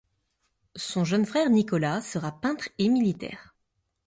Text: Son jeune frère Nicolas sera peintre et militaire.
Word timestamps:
Son 0.77 1.03
jeune 1.03 1.27
frère 1.27 1.51
Nicolas 1.51 2.01
sera 2.01 2.31
peintre 2.41 2.69
et 2.79 2.89
militaire. 2.89 3.53